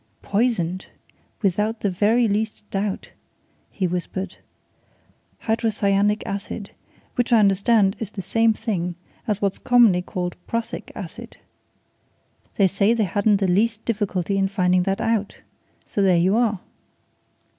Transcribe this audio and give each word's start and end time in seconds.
"Poisoned! 0.23 0.87
without 1.43 1.81
the 1.81 1.91
very 1.91 2.27
least 2.27 2.63
doubt," 2.71 3.11
he 3.69 3.85
whispered. 3.85 4.37
"Hydrocyanic 5.43 6.23
acid 6.25 6.71
which, 7.13 7.31
I 7.31 7.37
understand, 7.37 7.95
is 7.99 8.09
the 8.09 8.23
same 8.23 8.51
thing 8.53 8.95
as 9.27 9.43
what's 9.43 9.59
commonly 9.59 10.01
called 10.01 10.35
prussic 10.47 10.91
acid. 10.95 11.37
They 12.55 12.65
say 12.65 12.95
then 12.95 13.05
hadn't 13.05 13.37
the 13.37 13.47
least 13.47 13.85
difficulty 13.85 14.39
in 14.39 14.47
finding 14.47 14.81
that 14.89 15.01
out! 15.01 15.41
so 15.85 16.01
there 16.01 16.17
you 16.17 16.35
are." 16.35 16.61